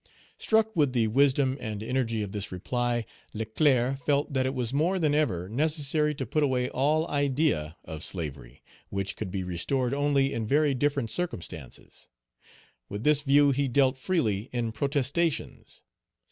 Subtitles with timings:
[0.39, 3.05] Struck with the wisdom and energy of this reply,
[3.35, 8.03] Leclerc felt that it was more than ever necessary to put away all idea of
[8.03, 12.09] slavery, which could be restored only in very different circumstances.
[12.89, 15.83] With this view he dealt freely in protestations.